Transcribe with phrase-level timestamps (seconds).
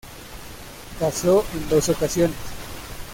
[0.97, 2.35] Casó en dos ocasiones.